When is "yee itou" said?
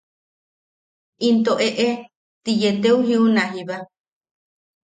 2.61-2.97